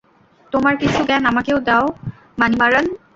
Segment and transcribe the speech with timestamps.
[0.51, 1.85] তোমার কিছু জ্ঞান আমাকেও দাও,
[2.39, 2.85] মানিমারান।